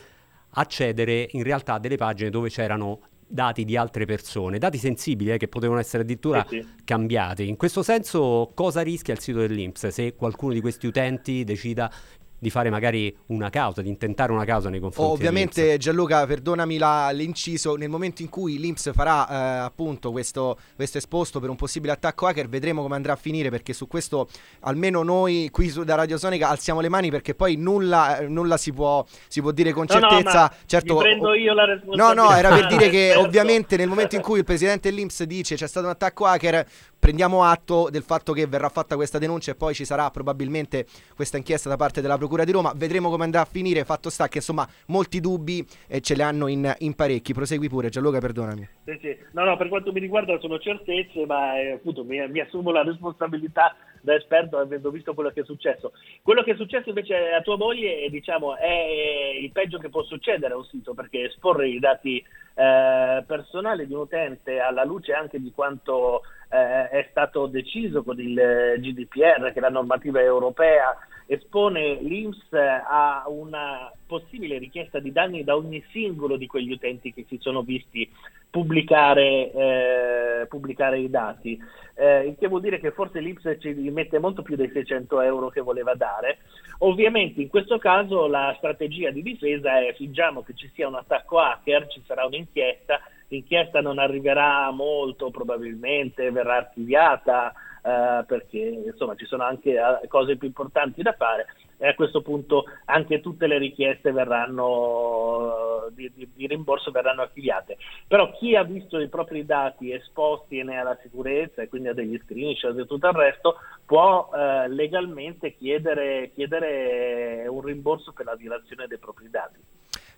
accedere 0.49 1.27
in 1.31 1.43
realtà 1.43 1.75
a 1.75 1.79
delle 1.79 1.97
pagine 1.97 2.29
dove 2.29 2.49
c'erano 2.49 3.01
dati 3.27 3.63
di 3.65 3.75
altre 3.75 4.05
persone, 4.05 4.57
dati 4.57 4.77
sensibili 4.77 5.31
eh, 5.31 5.37
che 5.37 5.47
potevano 5.47 5.79
essere 5.79 6.03
addirittura 6.03 6.45
sì, 6.47 6.61
sì. 6.61 6.83
cambiati. 6.83 7.47
In 7.47 7.55
questo 7.57 7.83
senso 7.83 8.51
cosa 8.53 8.81
rischia 8.81 9.13
il 9.13 9.19
sito 9.19 9.39
dell'Inps 9.39 9.87
se 9.87 10.15
qualcuno 10.15 10.53
di 10.53 10.61
questi 10.61 10.87
utenti 10.87 11.43
decida 11.43 11.91
di 12.37 12.49
fare 12.49 12.69
magari 12.69 13.15
una 13.27 13.49
causa, 13.49 13.81
di 13.81 13.89
intentare 13.89 14.31
una 14.31 14.45
causa 14.45 14.69
nei 14.69 14.79
confronti 14.79 15.13
Ovviamente 15.13 15.61
dell'Inps. 15.61 15.83
Gianluca, 15.83 16.25
perdonami 16.25 16.77
la, 16.77 17.10
l'inciso, 17.12 17.75
nel 17.75 17.89
momento 17.89 18.21
in 18.21 18.29
cui 18.29 18.60
l'Inps 18.60 18.91
farà 18.93 19.27
eh, 19.27 19.60
appunto 19.60 20.12
questo, 20.12 20.57
questo, 20.75 20.98
esposto 20.98 21.39
per 21.39 21.50
un 21.50 21.55
possibile 21.55 21.93
attacco 21.93 22.27
hacker, 22.27 22.48
vedremo 22.50 22.81
come 22.81 22.95
andrà 22.95 23.13
a 23.13 23.15
finire 23.15 23.50
perché 23.50 23.74
su 23.74 23.88
questo 23.88 24.27
almeno 24.62 25.03
noi 25.03 25.50
qui 25.51 25.69
su, 25.69 25.83
da 25.83 25.95
Radio 25.95 26.17
Sonica 26.17 26.50
alziamo 26.50 26.81
le 26.81 26.89
mani 26.89 27.10
perché 27.10 27.36
poi 27.36 27.55
nulla, 27.55 28.19
nulla 28.27 28.57
si, 28.57 28.71
può, 28.71 29.03
si, 29.27 29.41
può, 29.41 29.51
dire 29.51 29.71
con 29.71 29.88
certezza. 29.88 30.41
No, 30.41 30.50
no, 30.50 30.51
certo, 30.65 30.95
prendo 30.98 31.33
io 31.33 31.53
la 31.53 31.65
responsabilità. 31.65 32.13
No, 32.13 32.29
no, 32.29 32.36
era 32.36 32.50
per 32.50 32.67
dire 32.67 32.89
che 32.89 33.15
ovviamente 33.17 33.77
nel 33.77 33.88
momento 33.88 34.15
in 34.15 34.21
cui 34.21 34.39
il 34.39 34.45
presidente 34.45 34.89
dell'Inps 34.89 35.24
dice 35.24 35.55
c'è 35.55 35.67
stato 35.67 35.86
un 35.86 35.91
attacco 35.91 36.25
hacker, 36.25 36.67
prendiamo 36.97 37.43
atto 37.43 37.89
del 37.89 38.03
fatto 38.03 38.33
che 38.33 38.47
verrà 38.47 38.69
fatta 38.69 38.95
questa 38.95 39.19
denuncia 39.19 39.51
e 39.51 39.55
poi 39.55 39.73
ci 39.73 39.85
sarà 39.85 40.09
probabilmente 40.09 40.85
questa 41.15 41.37
inchiesta 41.37 41.69
da 41.69 41.75
parte 41.75 42.01
della 42.01 42.17
Procura 42.17 42.43
di 42.43 42.51
Roma. 42.51 42.73
Vedremo 42.75 43.09
come 43.09 43.23
andrà 43.23 43.41
a 43.41 43.45
finire. 43.45 43.83
Fatto 43.83 44.09
sta 44.09 44.27
che 44.27 44.37
insomma 44.37 44.67
molti 44.87 45.19
dubbi 45.19 45.65
eh, 45.87 46.01
ce 46.01 46.15
li 46.15 46.21
hanno 46.21 46.47
in, 46.47 46.73
in, 46.79 46.95
parecchi. 46.95 47.33
Prosegui 47.33 47.69
pure, 47.69 47.89
Gianluca, 47.89 48.19
perdonami. 48.19 48.67
Sì, 48.85 48.97
sì. 49.01 49.17
No, 49.31 49.43
no, 49.43 49.57
per 49.57 49.69
quanto 49.69 49.91
mi 49.91 49.99
riguarda 49.99 50.37
sono 50.39 50.59
certezze, 50.59 51.25
ma 51.25 51.59
eh, 51.59 51.73
appunto 51.73 52.03
mi, 52.03 52.27
mi 52.29 52.39
assumo 52.39 52.71
la 52.71 52.83
responsabilità 52.83 53.75
da 54.05 54.15
esperto 54.15 54.57
avendo 54.57 54.91
visto 54.91 55.13
quello 55.13 55.31
che 55.31 55.41
è 55.41 55.43
successo. 55.43 55.91
Quello 56.21 56.43
che 56.43 56.51
è 56.51 56.55
successo 56.55 56.89
invece 56.89 57.33
a 57.33 57.41
tua 57.41 57.57
moglie 57.57 58.07
diciamo, 58.09 58.55
è 58.55 59.33
il 59.41 59.51
peggio 59.51 59.79
che 59.79 59.89
può 59.89 60.03
succedere 60.03 60.53
a 60.53 60.57
un 60.57 60.63
sito 60.65 60.93
perché 60.93 61.25
esporre 61.25 61.67
i 61.67 61.79
dati 61.79 62.24
eh, 62.53 63.24
personali 63.27 63.85
di 63.85 63.93
un 63.93 64.01
utente 64.01 64.59
alla 64.59 64.85
luce 64.85 65.12
anche 65.12 65.41
di 65.41 65.51
quanto 65.51 66.21
eh, 66.50 66.89
è 66.89 67.07
stato 67.09 67.47
deciso 67.47 68.03
con 68.03 68.19
il 68.19 68.75
GDPR, 68.77 69.51
che 69.51 69.59
è 69.59 69.59
la 69.59 69.69
normativa 69.69 70.21
europea, 70.21 70.95
espone 71.27 71.96
l'INPS 72.01 72.53
a 72.53 73.24
una 73.27 73.91
possibile 74.05 74.58
richiesta 74.58 75.00
di 75.00 75.12
danni 75.12 75.44
da 75.44 75.55
ogni 75.55 75.84
singolo 75.91 76.38
di 76.38 76.48
quegli 76.48 76.72
utenti 76.72 77.13
che 77.13 77.25
si 77.27 77.38
sono 77.39 77.63
visti 77.63 78.10
pubblicare, 78.50 79.51
eh, 79.51 80.46
pubblicare 80.48 81.00
i 81.00 81.10
dati. 81.10 81.60
Eh, 81.98 82.27
il 82.27 82.36
che 82.38 82.48
vuol 82.48 82.62
dire 82.62 82.79
che 82.79 82.91
forse 82.91 83.20
l'Ips 83.20 83.58
ci 83.60 83.74
mette 83.89 84.20
molto 84.20 84.41
più 84.44 84.55
dei 84.55 84.70
600 84.72 85.22
euro 85.22 85.50
che 85.50 85.62
voleva 85.62 85.94
dare. 85.94 86.38
Ovviamente 86.79 87.41
in 87.41 87.50
questo 87.50 87.77
caso 87.77 88.27
la 88.27 88.53
strategia 88.58 89.10
di 89.12 89.22
difesa 89.22 89.79
è 89.79 89.94
fingiamo 89.94 90.41
che 90.44 90.53
ci 90.55 90.70
sia 90.74 90.88
un 90.88 90.96
attacco 90.96 91.39
hacker, 91.39 91.88
ci 91.88 92.01
sarà 92.05 92.25
un'inchiesta, 92.25 93.01
l'inchiesta 93.29 93.82
non 93.82 93.98
arriverà 93.98 94.70
molto 94.72 95.32
probabilmente, 95.32 96.32
verrà 96.32 96.58
archiviata, 96.58 97.53
eh, 97.86 98.24
perché 98.25 98.58
insomma 98.58 99.13
ci 99.15 99.25
sono 99.25 99.44
anche 99.44 99.74
eh, 99.74 100.08
cose 100.08 100.38
più 100.38 100.48
importanti 100.48 101.04
da 101.04 101.13
fare 101.13 101.46
e 101.77 101.89
a 101.89 101.94
questo 101.94 102.22
punto 102.22 102.63
anche 102.86 103.22
tutte 103.22 103.46
le 103.46 103.60
richieste 103.60 104.12
verranno, 104.12 105.88
di, 105.92 106.12
di, 106.15 106.27
di, 106.34 106.48
rimborso 106.48 106.89
verranno 106.89 107.22
archiviate. 107.22 107.77
Però 108.08 108.32
chi 108.32 108.56
ha 108.56 108.63
visto 108.63 109.00
i 109.00 109.08
propri 109.08 109.46
dati 109.46 109.92
esposti 109.92 110.58
e 110.58 110.63
ne 110.63 110.80
ha 110.80 110.84
la 110.84 110.98
sicurezza 111.01 111.62
e 111.62 111.68
quindi 111.68 111.89
ha 111.89 111.94
degli 111.94 112.20
screenshot 112.24 112.75
e 112.77 112.86
tutto 112.88 113.08
il 113.08 113.13
resto 113.13 113.58
può 113.86 114.32
eh, 114.34 114.68
legalmente 114.70 115.56
chiedere, 115.56 116.32
chiedere 116.34 117.46
un 117.48 117.62
rimborso 117.62 118.13
per 118.13 118.25
la 118.25 118.36
violazione 118.36 118.88
dei 118.88 118.98
propri 118.98 119.30
dati. 119.30 119.60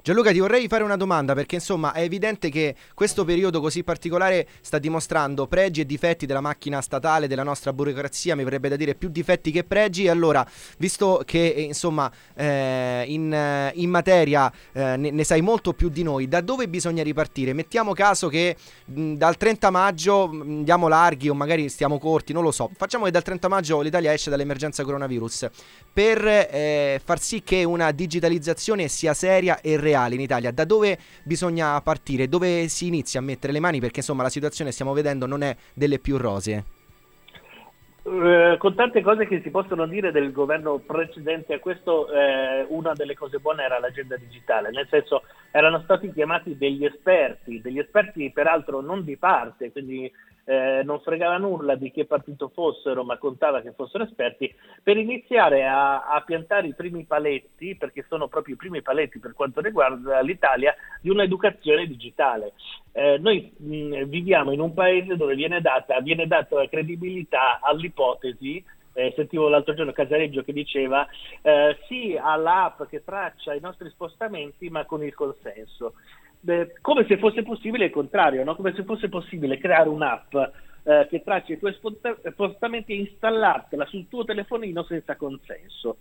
Gianluca, 0.01 0.31
ti 0.31 0.39
vorrei 0.39 0.67
fare 0.69 0.83
una 0.83 0.95
domanda 0.95 1.33
perché 1.33 1.55
insomma 1.55 1.91
è 1.91 2.01
evidente 2.01 2.49
che 2.49 2.75
questo 2.93 3.25
periodo 3.25 3.59
così 3.59 3.83
particolare 3.83 4.47
sta 4.61 4.79
dimostrando 4.79 5.47
pregi 5.47 5.81
e 5.81 5.85
difetti 5.85 6.25
della 6.25 6.39
macchina 6.39 6.79
statale, 6.81 7.27
della 7.27 7.43
nostra 7.43 7.73
burocrazia, 7.73 8.33
mi 8.33 8.45
verrebbe 8.45 8.69
da 8.69 8.77
dire 8.77 8.95
più 8.95 9.09
difetti 9.09 9.51
che 9.51 9.65
pregi. 9.65 10.07
Allora, 10.07 10.47
visto 10.77 11.23
che 11.25 11.49
eh, 11.49 11.61
insomma 11.61 12.09
eh, 12.35 13.03
in, 13.07 13.33
eh, 13.33 13.71
in, 13.75 13.89
materia 13.89 14.49
eh, 14.71 14.95
ne, 14.95 15.11
ne, 15.11 15.23
sai 15.25 15.41
molto 15.41 15.73
più 15.73 15.89
di 15.89 16.03
noi, 16.03 16.29
da 16.29 16.39
dove 16.39 16.69
bisogna 16.69 17.03
ripartire? 17.03 17.51
Mettiamo 17.51 17.91
caso 17.91 18.29
che 18.29 18.55
mh, 18.85 19.15
dal 19.15 19.35
30 19.35 19.69
maggio 19.71 20.29
andiamo 20.29 20.87
larghi 20.87 21.27
o 21.27 21.33
magari 21.33 21.67
stiamo 21.67 21.99
corti, 21.99 22.31
non 22.31 22.43
lo 22.43 22.51
so. 22.51 22.69
Facciamo 22.77 23.05
che 23.05 23.11
dal 23.11 23.23
30 23.23 23.49
maggio 23.49 23.81
l'Italia 23.81 24.13
esce 24.13 24.29
dall'emergenza 24.29 24.85
coronavirus 24.85 25.49
per 25.91 26.25
eh, 26.25 27.01
far 27.03 27.19
sì 27.19 27.43
che 27.43 27.65
una 27.65 27.91
digitalizzazione 27.91 28.87
sia 28.87 29.13
seria 29.13 29.59
e 29.59 29.75
reale 29.75 29.86
reale 29.87 30.15
in 30.15 30.21
Italia, 30.21 30.51
da 30.51 30.65
dove 30.65 30.97
bisogna 31.23 31.79
partire? 31.81 32.27
Dove 32.27 32.67
si 32.67 32.87
inizia 32.87 33.19
a 33.19 33.23
mettere 33.23 33.53
le 33.53 33.59
mani? 33.59 33.79
Perché 33.79 33.99
insomma 33.99 34.23
la 34.23 34.29
situazione 34.29 34.71
stiamo 34.71 34.93
vedendo 34.93 35.25
non 35.25 35.41
è 35.43 35.55
delle 35.73 35.99
più 35.99 36.17
rosee. 36.17 36.63
Uh, 38.07 38.55
con 38.57 38.73
tante 38.73 39.01
cose 39.01 39.27
che 39.27 39.41
si 39.43 39.49
possono 39.49 39.85
dire 39.85 40.13
del 40.13 40.31
governo 40.31 40.77
precedente 40.77 41.55
a 41.55 41.59
questo, 41.59 42.09
eh, 42.09 42.65
una 42.69 42.93
delle 42.93 43.15
cose 43.15 43.39
buone 43.39 43.63
era 43.63 43.79
l'agenda 43.79 44.15
digitale, 44.15 44.69
nel 44.71 44.87
senso 44.89 45.23
erano 45.51 45.81
stati 45.81 46.13
chiamati 46.13 46.57
degli 46.57 46.85
esperti, 46.85 47.59
degli 47.59 47.79
esperti 47.79 48.31
peraltro 48.31 48.79
non 48.79 49.03
di 49.03 49.17
parte, 49.17 49.73
quindi 49.73 50.09
eh, 50.49 50.81
non 50.85 51.01
fregava 51.01 51.37
nulla 51.37 51.75
di 51.75 51.91
che 51.91 52.05
partito 52.05 52.47
fossero, 52.47 53.03
ma 53.03 53.17
contava 53.17 53.61
che 53.61 53.73
fossero 53.73 54.05
esperti, 54.05 54.53
per 54.81 54.95
iniziare 54.95 55.65
a, 55.65 56.07
a, 56.07 56.21
piantare 56.21 56.67
i 56.67 56.73
primi 56.73 57.03
paletti, 57.03 57.75
perché 57.75 58.05
sono 58.07 58.29
proprio 58.29 58.55
i 58.55 58.57
primi 58.57 58.81
paletti 58.81 59.19
per 59.19 59.33
quanto 59.33 59.59
riguarda 59.59 60.21
l'Italia, 60.21 60.73
di 61.01 61.09
un'educazione 61.09 61.85
digitale. 61.85 62.53
Eh, 62.93 63.17
noi 63.17 63.53
mh, 63.57 64.03
viviamo 64.05 64.53
in 64.53 64.61
un 64.61 64.73
paese 64.73 65.17
dove 65.17 65.35
viene 65.35 65.59
data, 65.59 65.99
viene 65.99 66.27
data 66.27 66.65
credibilità 66.69 67.59
all'ipotesi 67.61 68.63
eh, 68.93 69.13
sentivo 69.15 69.47
l'altro 69.47 69.75
giorno 69.75 69.91
Casareggio 69.91 70.41
che 70.43 70.53
diceva 70.53 71.07
eh, 71.43 71.77
sì 71.87 72.17
all'app 72.19 72.81
che 72.89 73.03
traccia 73.03 73.53
i 73.53 73.59
nostri 73.59 73.89
spostamenti 73.91 74.71
ma 74.71 74.85
con 74.85 75.03
il 75.03 75.13
consenso 75.13 75.93
eh, 76.45 76.73
come 76.81 77.05
se 77.07 77.17
fosse 77.17 77.43
possibile 77.43 77.85
il 77.85 77.91
contrario, 77.91 78.43
no? 78.43 78.55
come 78.55 78.73
se 78.75 78.83
fosse 78.83 79.09
possibile 79.09 79.57
creare 79.57 79.89
un'app 79.89 80.35
eh, 80.83 81.07
che 81.09 81.21
traccia 81.23 81.53
i 81.53 81.59
tuoi 81.59 81.75
spostamenti 82.31 82.93
e 82.93 82.99
installartela 82.99 83.85
sul 83.85 84.07
tuo 84.07 84.23
telefonino 84.23 84.83
senza 84.83 85.15
consenso. 85.15 85.97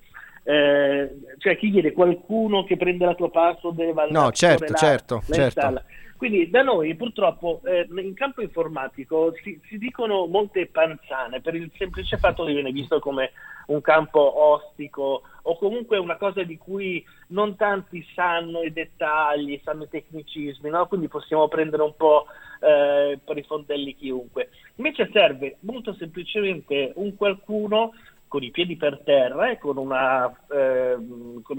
Eh, 0.49 1.11
cioè 1.39 1.57
chi 1.57 1.73
chiede 1.73 1.93
qualcuno 1.93 2.63
che 2.63 2.77
prende 2.77 3.05
la 3.05 3.17
tua 3.17 3.31
password 3.31 3.75
deve 3.75 4.07
no 4.11 4.31
certo 4.31 4.73
certo, 4.75 5.21
certo. 5.29 5.83
Quindi 6.17 6.49
da 6.51 6.63
noi 6.63 6.95
purtroppo 6.95 7.61
eh, 7.65 7.87
in 7.91 8.15
campo 8.15 8.43
informatico 8.43 9.35
si, 9.43 9.61
si, 9.69 9.79
dicono 9.79 10.27
molte 10.27 10.67
panzane 10.67 11.41
per 11.41 11.55
il 11.55 11.71
semplice 11.77 12.17
fatto 12.17 12.45
che 12.45 12.53
viene 12.53 12.73
visto 12.73 12.99
come 12.99 13.33
un 13.67 13.81
campo 13.81 14.41
ostico 14.41 15.23
o 15.43 15.59
comunque 15.59 15.99
una 15.99 16.17
cosa 16.17 16.43
di 16.43 16.57
cui 16.57 17.05
non 17.29 17.57
tanti 17.57 18.05
sanno 18.15 18.63
i 18.63 18.73
dettagli, 18.73 19.61
sanno 19.65 19.85
i 19.85 19.89
tecnicismi, 19.89 20.71
no? 20.71 20.87
quindi 20.87 21.09
possiamo 21.09 21.49
prendere 21.49 21.83
un 21.83 21.95
po' 21.97 22.27
eh, 22.61 23.19
per 23.25 23.37
i 23.37 23.43
fondelli 23.43 23.95
chiunque. 23.95 24.51
Invece 24.77 25.11
serve 25.13 25.57
molto 25.61 25.95
semplicemente 25.95 26.93
un 26.97 27.17
qualcuno 27.17 27.93
con 28.29 28.43
i 28.43 28.51
piedi 28.51 28.77
per 28.77 29.03
terra 29.05 29.51
e 29.51 29.59
con 29.59 29.77
una 29.77 30.33
eh, 30.51 30.97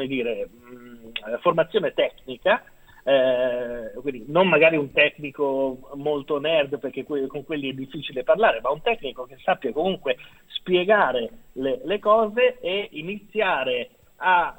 dire, 0.05 0.49
mm, 0.49 1.13
formazione 1.41 1.93
tecnica 1.93 2.63
eh, 3.07 3.93
quindi 4.01 4.25
non 4.27 4.49
magari 4.49 4.75
un 4.75 4.91
tecnico 4.91 5.91
molto 5.93 6.41
nerd 6.41 6.77
perché 6.77 7.05
que- 7.05 7.27
con 7.27 7.45
quelli 7.45 7.69
è 7.69 7.73
difficile 7.73 8.23
parlare, 8.23 8.59
ma 8.59 8.69
un 8.69 8.81
tecnico 8.81 9.23
che 9.23 9.37
sappia 9.41 9.71
comunque 9.71 10.17
spiegare 10.47 11.29
le, 11.53 11.79
le 11.85 11.99
cose 11.99 12.59
e 12.59 12.89
iniziare 12.91 13.91
a, 14.17 14.55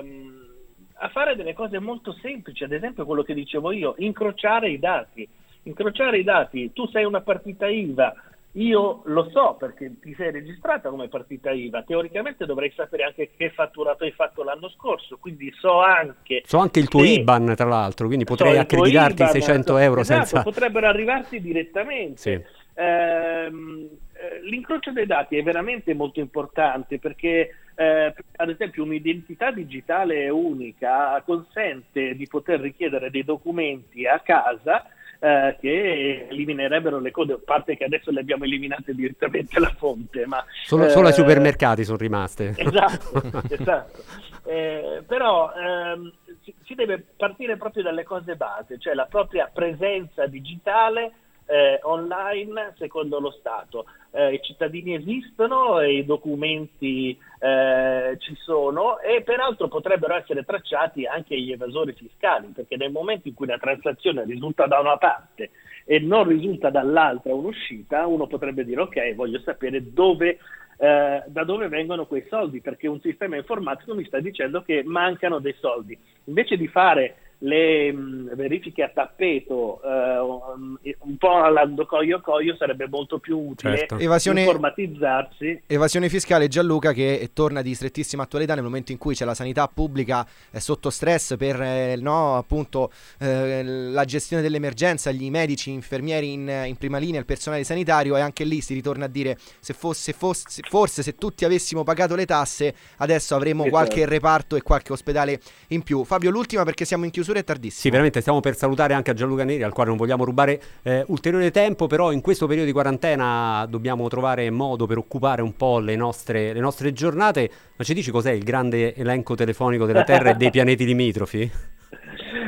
ehm, 0.00 0.46
a 0.94 1.08
fare 1.10 1.36
delle 1.36 1.54
cose 1.54 1.78
molto 1.78 2.12
semplici, 2.20 2.64
ad 2.64 2.72
esempio 2.72 3.06
quello 3.06 3.22
che 3.22 3.32
dicevo 3.32 3.70
io, 3.70 3.94
incrociare 3.98 4.68
i 4.68 4.80
dati. 4.80 5.28
Incrociare 5.62 6.18
i 6.18 6.24
dati, 6.24 6.72
tu 6.72 6.88
sei 6.88 7.04
una 7.04 7.20
partita 7.20 7.68
IVA, 7.68 8.12
io 8.52 9.00
lo 9.06 9.30
so 9.30 9.56
perché 9.58 9.98
ti 10.00 10.14
sei 10.14 10.30
registrata 10.30 10.90
come 10.90 11.08
partita 11.08 11.50
IVA, 11.50 11.82
teoricamente 11.84 12.44
dovrei 12.44 12.70
sapere 12.76 13.04
anche 13.04 13.30
che 13.34 13.50
fatturato 13.50 14.04
hai 14.04 14.12
fatto 14.12 14.42
l'anno 14.42 14.68
scorso, 14.68 15.16
quindi 15.18 15.50
so 15.58 15.80
anche... 15.80 16.42
So 16.44 16.58
anche 16.58 16.78
il 16.78 16.88
tuo 16.88 17.02
IBAN 17.02 17.54
tra 17.56 17.68
l'altro, 17.68 18.06
quindi 18.06 18.24
potrei 18.24 18.54
so 18.54 18.60
accreditarti 18.60 19.22
IBAN, 19.22 19.30
600 19.30 19.76
euro 19.78 20.00
esatto, 20.00 20.26
senza... 20.26 20.42
potrebbero 20.42 20.86
arrivarti 20.86 21.40
direttamente. 21.40 22.20
Sì. 22.20 22.42
Ehm, 22.74 23.88
eh, 24.12 24.40
l'incrocio 24.42 24.92
dei 24.92 25.06
dati 25.06 25.36
è 25.36 25.42
veramente 25.42 25.94
molto 25.94 26.20
importante 26.20 26.98
perché 26.98 27.56
eh, 27.74 28.14
ad 28.36 28.50
esempio 28.50 28.82
un'identità 28.84 29.50
digitale 29.50 30.28
unica 30.28 31.20
consente 31.24 32.14
di 32.14 32.26
poter 32.26 32.60
richiedere 32.60 33.10
dei 33.10 33.24
documenti 33.24 34.06
a 34.06 34.20
casa 34.20 34.86
eh, 35.22 35.56
che 35.60 36.26
eliminerebbero 36.30 36.98
le 36.98 37.12
code, 37.12 37.34
a 37.34 37.38
parte 37.42 37.76
che 37.76 37.84
adesso 37.84 38.10
le 38.10 38.18
abbiamo 38.18 38.42
eliminate 38.42 38.92
direttamente 38.92 39.56
alla 39.56 39.72
fonte. 39.76 40.26
Ma, 40.26 40.44
solo, 40.64 40.86
eh, 40.86 40.88
solo 40.88 41.06
ai 41.06 41.12
supermercati 41.12 41.84
sono 41.84 41.96
rimaste. 41.96 42.52
Esatto, 42.56 43.22
esatto. 43.48 44.02
Eh, 44.44 45.04
però 45.06 45.52
ehm, 45.54 46.12
si, 46.42 46.52
si, 46.64 46.74
deve 46.74 47.04
partire 47.16 47.56
proprio 47.56 47.84
dalle 47.84 48.02
cose 48.02 48.34
base, 48.34 48.80
cioè 48.80 48.94
la 48.94 49.06
propria 49.06 49.48
presenza 49.52 50.26
digitale 50.26 51.12
eh, 51.52 51.78
online 51.82 52.72
secondo 52.78 53.20
lo 53.20 53.30
Stato. 53.30 53.84
Eh, 54.10 54.34
I 54.34 54.40
cittadini 54.42 54.94
esistono, 54.94 55.82
i 55.82 56.04
documenti 56.06 57.16
eh, 57.38 58.16
ci 58.18 58.34
sono 58.36 58.98
e 59.00 59.22
peraltro 59.22 59.68
potrebbero 59.68 60.14
essere 60.14 60.44
tracciati 60.44 61.04
anche 61.04 61.38
gli 61.38 61.52
evasori 61.52 61.92
fiscali, 61.92 62.48
perché 62.48 62.76
nel 62.76 62.90
momento 62.90 63.28
in 63.28 63.34
cui 63.34 63.46
la 63.46 63.58
transazione 63.58 64.24
risulta 64.24 64.66
da 64.66 64.80
una 64.80 64.96
parte 64.96 65.50
e 65.84 65.98
non 65.98 66.26
risulta 66.26 66.70
dall'altra 66.70 67.34
un'uscita, 67.34 68.06
uno 68.06 68.26
potrebbe 68.26 68.64
dire 68.64 68.80
ok, 68.80 69.14
voglio 69.14 69.40
sapere 69.40 69.92
dove 69.92 70.38
eh, 70.78 71.22
da 71.26 71.44
dove 71.44 71.68
vengono 71.68 72.06
quei 72.06 72.26
soldi, 72.28 72.60
perché 72.60 72.88
un 72.88 73.00
sistema 73.00 73.36
informatico 73.36 73.94
mi 73.94 74.04
sta 74.04 74.18
dicendo 74.20 74.62
che 74.62 74.82
mancano 74.84 75.38
dei 75.38 75.54
soldi. 75.60 75.96
Invece 76.24 76.56
di 76.56 76.66
fare 76.66 77.21
le 77.42 77.92
mh, 77.92 78.34
verifiche 78.34 78.82
a 78.82 78.90
tappeto 78.92 79.80
eh, 79.82 80.94
un 81.00 81.16
po' 81.18 81.42
all'ando 81.42 81.86
coglio 81.86 82.20
coglio 82.20 82.54
sarebbe 82.56 82.86
molto 82.88 83.18
più 83.18 83.38
utile 83.38 83.78
certo. 83.78 83.98
evasione, 83.98 84.42
informatizzarsi 84.42 85.62
evasione 85.66 86.08
fiscale 86.08 86.46
Gianluca 86.48 86.92
che 86.92 87.30
torna 87.32 87.62
di 87.62 87.74
strettissima 87.74 88.22
attualità 88.22 88.54
nel 88.54 88.62
momento 88.62 88.92
in 88.92 88.98
cui 88.98 89.14
c'è 89.14 89.24
la 89.24 89.34
sanità 89.34 89.66
pubblica 89.66 90.26
eh, 90.50 90.60
sotto 90.60 90.90
stress 90.90 91.36
per 91.36 91.60
eh, 91.60 91.96
no, 91.98 92.36
appunto 92.36 92.92
eh, 93.18 93.62
la 93.64 94.04
gestione 94.04 94.42
dell'emergenza 94.42 95.10
gli 95.10 95.28
medici, 95.28 95.70
gli 95.70 95.74
infermieri 95.74 96.32
in, 96.32 96.48
in, 96.66 96.76
prima 96.76 96.98
linea 96.98 97.18
il 97.18 97.26
personale 97.26 97.64
sanitario 97.64 98.16
e 98.16 98.20
anche 98.20 98.44
lì 98.44 98.60
si 98.60 98.74
ritorna 98.74 99.06
a 99.06 99.08
dire 99.08 99.36
se 99.58 99.72
fosse, 99.72 100.12
fosse 100.12 100.62
forse 100.68 101.02
se 101.02 101.16
tutti 101.16 101.44
avessimo 101.44 101.82
pagato 101.82 102.14
le 102.14 102.24
tasse 102.24 102.74
adesso 102.98 103.34
avremmo 103.34 103.64
esatto. 103.64 103.76
qualche 103.76 104.06
reparto 104.06 104.54
e 104.54 104.62
qualche 104.62 104.92
ospedale 104.92 105.40
in 105.68 105.82
più 105.82 106.04
Fabio 106.04 106.30
l'ultima 106.30 106.62
perché 106.62 106.84
siamo 106.84 107.04
in 107.04 107.10
chiusura 107.10 107.31
chiusura 107.32 107.40
è 107.40 107.44
tardissimo. 107.44 107.80
Sì, 107.80 107.90
veramente 107.90 108.20
stiamo 108.20 108.40
per 108.40 108.54
salutare 108.54 108.94
anche 108.94 109.10
a 109.10 109.14
Gianluca 109.14 109.44
Neri, 109.44 109.62
al 109.62 109.72
quale 109.72 109.88
non 109.88 109.98
vogliamo 109.98 110.24
rubare 110.24 110.60
eh, 110.82 111.04
ulteriore 111.08 111.50
tempo, 111.50 111.86
però 111.86 112.12
in 112.12 112.20
questo 112.20 112.46
periodo 112.46 112.66
di 112.66 112.72
quarantena 112.72 113.66
dobbiamo 113.68 114.08
trovare 114.08 114.50
modo 114.50 114.86
per 114.86 114.98
occupare 114.98 115.42
un 115.42 115.56
po' 115.56 115.78
le 115.78 115.96
nostre, 115.96 116.52
le 116.52 116.60
nostre 116.60 116.92
giornate. 116.92 117.50
Ma 117.76 117.84
ci 117.84 117.94
dici 117.94 118.10
cos'è 118.10 118.32
il 118.32 118.44
grande 118.44 118.94
elenco 118.94 119.34
telefonico 119.34 119.86
della 119.86 120.04
Terra 120.04 120.30
e 120.30 120.34
dei 120.34 120.50
pianeti 120.52 120.84
limitrofi? 120.84 121.50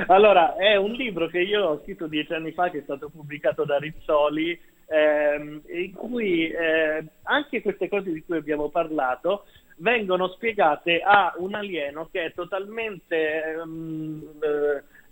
Allora, 0.09 0.55
è 0.57 0.77
un 0.77 0.93
libro 0.93 1.29
che 1.29 1.41
io 1.41 1.65
ho 1.65 1.81
scritto 1.83 2.07
dieci 2.07 2.35
anni 2.35 2.53
fa, 2.53 2.71
che 2.71 2.79
è 2.79 2.83
stato 2.83 3.09
pubblicato 3.09 3.65
da 3.65 3.79
Rizzoli, 3.79 4.59
ehm, 4.87 5.63
in 5.67 5.93
cui 5.93 6.51
eh, 6.51 7.05
anche 7.23 7.63
queste 7.63 7.89
cose 7.89 8.13
di 8.13 8.23
cui 8.23 8.37
abbiamo 8.37 8.69
parlato 8.69 9.45
vengono 9.77 10.29
spiegate 10.29 11.01
a 11.01 11.35
un 11.39 11.55
alieno 11.55 12.09
che 12.11 12.27
è 12.27 12.33
totalmente 12.33 13.57
um, 13.63 14.23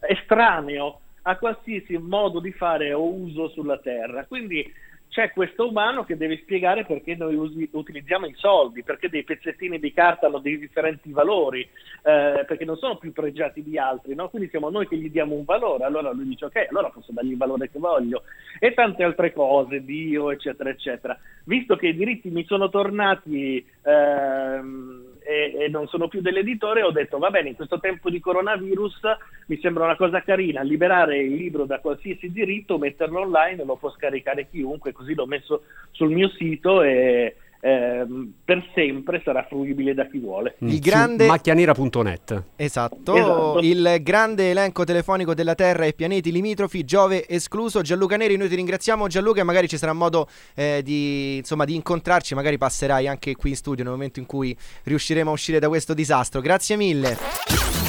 estraneo 0.00 1.00
a 1.22 1.36
qualsiasi 1.36 1.96
modo 1.98 2.40
di 2.40 2.52
fare 2.52 2.92
o 2.92 3.04
uso 3.12 3.48
sulla 3.50 3.78
Terra. 3.78 4.24
Quindi 4.26 4.72
c'è 5.12 5.30
questo 5.30 5.68
umano 5.68 6.04
che 6.04 6.16
deve 6.16 6.38
spiegare 6.38 6.86
perché 6.86 7.14
noi 7.14 7.34
usi, 7.34 7.68
utilizziamo 7.70 8.24
i 8.24 8.34
soldi, 8.34 8.82
perché 8.82 9.10
dei 9.10 9.24
pezzettini 9.24 9.78
di 9.78 9.92
carta 9.92 10.26
hanno 10.26 10.38
dei 10.38 10.58
differenti 10.58 11.12
valori, 11.12 11.60
eh, 11.60 12.44
perché 12.46 12.64
non 12.64 12.78
sono 12.78 12.96
più 12.96 13.12
pregiati 13.12 13.62
di 13.62 13.76
altri, 13.76 14.14
no? 14.14 14.30
quindi 14.30 14.48
siamo 14.48 14.70
noi 14.70 14.88
che 14.88 14.96
gli 14.96 15.10
diamo 15.10 15.34
un 15.34 15.44
valore, 15.44 15.84
allora 15.84 16.12
lui 16.12 16.24
dice 16.24 16.46
ok, 16.46 16.68
allora 16.70 16.88
posso 16.88 17.12
dargli 17.12 17.32
il 17.32 17.36
valore 17.36 17.70
che 17.70 17.78
voglio 17.78 18.22
e 18.58 18.72
tante 18.72 19.02
altre 19.02 19.34
cose, 19.34 19.84
Dio, 19.84 20.30
eccetera, 20.30 20.70
eccetera. 20.70 21.18
Visto 21.44 21.76
che 21.76 21.88
i 21.88 21.94
diritti 21.94 22.30
mi 22.30 22.46
sono 22.46 22.70
tornati... 22.70 23.62
Ehm, 23.82 25.11
e, 25.24 25.54
e, 25.64 25.68
non 25.68 25.86
sono 25.88 26.08
più 26.08 26.20
dell'editore, 26.20 26.82
ho 26.82 26.90
detto 26.90 27.18
va 27.18 27.30
bene, 27.30 27.50
in 27.50 27.56
questo 27.56 27.78
tempo 27.80 28.10
di 28.10 28.20
coronavirus 28.20 29.00
mi 29.46 29.58
sembra 29.60 29.84
una 29.84 29.96
cosa 29.96 30.22
carina 30.22 30.62
liberare 30.62 31.18
il 31.18 31.34
libro 31.34 31.64
da 31.64 31.80
qualsiasi 31.80 32.30
diritto, 32.30 32.78
metterlo 32.78 33.20
online, 33.20 33.64
lo 33.64 33.76
può 33.76 33.90
scaricare 33.90 34.48
chiunque, 34.48 34.92
così 34.92 35.14
l'ho 35.14 35.26
messo 35.26 35.64
sul 35.92 36.10
mio 36.10 36.28
sito 36.30 36.82
e, 36.82 37.36
eh, 37.64 38.04
per 38.44 38.68
sempre 38.74 39.22
sarà 39.24 39.46
fruibile 39.48 39.94
da 39.94 40.08
chi 40.08 40.18
vuole. 40.18 40.56
Il 40.58 40.80
grande... 40.80 41.26
macchianera.net. 41.26 42.42
Esatto. 42.56 43.14
esatto, 43.14 43.58
il 43.62 43.98
grande 44.00 44.50
elenco 44.50 44.82
telefonico 44.82 45.32
della 45.32 45.54
Terra 45.54 45.84
e 45.84 45.92
pianeti 45.92 46.32
limitrofi, 46.32 46.84
Giove 46.84 47.24
escluso. 47.28 47.80
Gianluca 47.82 48.16
Neri, 48.16 48.36
noi 48.36 48.48
ti 48.48 48.56
ringraziamo 48.56 49.06
Gianluca 49.06 49.42
e 49.42 49.44
magari 49.44 49.68
ci 49.68 49.78
sarà 49.78 49.92
modo 49.92 50.28
eh, 50.56 50.80
di, 50.82 51.36
insomma, 51.36 51.64
di 51.64 51.76
incontrarci, 51.76 52.34
magari 52.34 52.58
passerai 52.58 53.06
anche 53.06 53.36
qui 53.36 53.50
in 53.50 53.56
studio 53.56 53.84
nel 53.84 53.92
momento 53.92 54.18
in 54.18 54.26
cui 54.26 54.56
riusciremo 54.82 55.30
a 55.30 55.32
uscire 55.32 55.60
da 55.60 55.68
questo 55.68 55.94
disastro. 55.94 56.40
Grazie 56.40 56.76
mille. 56.76 57.16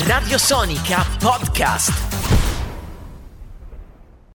Radio 0.05 0.37
Sonica 0.37 1.03
Podcast. 1.19 2.42